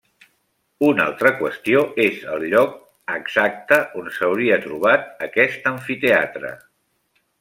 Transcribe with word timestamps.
Una 0.85 1.03
altra 1.09 1.31
qüestió 1.41 1.83
és 2.05 2.23
el 2.35 2.45
lloc 2.53 2.73
exacte 3.17 3.79
on 4.01 4.09
s'hauria 4.17 4.61
trobat 4.65 5.25
aquest 5.27 5.69
amfiteatre. 5.75 6.53